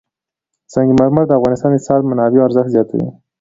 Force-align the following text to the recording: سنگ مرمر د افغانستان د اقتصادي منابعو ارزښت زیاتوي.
سنگ 0.73 0.89
مرمر 0.99 1.23
د 1.27 1.31
افغانستان 1.39 1.69
د 1.71 1.73
اقتصادي 1.77 2.05
منابعو 2.09 2.45
ارزښت 2.47 2.69
زیاتوي. 2.75 3.07